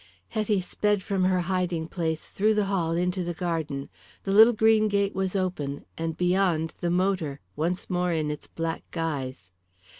Hetty 0.29 0.61
sped 0.61 1.03
from 1.03 1.25
her 1.25 1.41
hiding 1.41 1.87
place 1.87 2.25
through 2.25 2.55
the 2.55 2.65
hall 2.65 2.93
into 2.93 3.23
the 3.23 3.35
garden. 3.35 3.87
The 4.23 4.31
little 4.31 4.51
green 4.51 4.87
gate 4.87 5.13
was 5.13 5.35
open, 5.35 5.85
and 5.95 6.17
beyond 6.17 6.73
the 6.79 6.89
motor, 6.89 7.39
once 7.55 7.87
more 7.87 8.11
in 8.11 8.31
its 8.31 8.47
black 8.47 8.81
guise. 8.89 9.51